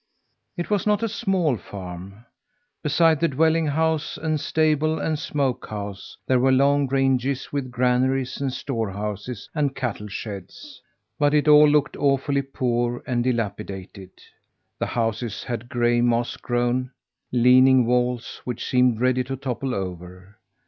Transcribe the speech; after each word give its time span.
It 0.57 0.71
was 0.71 0.87
not 0.87 1.03
a 1.03 1.07
small 1.07 1.57
farm. 1.57 2.25
Beside 2.81 3.19
the 3.19 3.27
dwelling 3.27 3.67
house 3.67 4.17
and 4.17 4.39
stable 4.39 4.97
and 4.97 5.19
smoke 5.19 5.67
house, 5.67 6.17
there 6.25 6.39
were 6.39 6.51
long 6.51 6.87
ranges 6.87 7.53
with 7.53 7.69
granaries 7.69 8.41
and 8.41 8.51
storehouses 8.51 9.47
and 9.53 9.75
cattlesheds. 9.75 10.81
But 11.19 11.35
it 11.35 11.47
all 11.47 11.69
looked 11.69 11.95
awfully 11.97 12.41
poor 12.41 13.03
and 13.05 13.23
dilapidated. 13.23 14.09
The 14.79 14.87
houses 14.87 15.43
had 15.43 15.69
gray, 15.69 16.01
moss 16.01 16.35
grown, 16.35 16.89
leaning 17.31 17.85
walls, 17.85 18.41
which 18.43 18.65
seemed 18.67 18.99
ready 19.01 19.23
to 19.25 19.35
topple 19.35 19.75
over. 19.75 20.39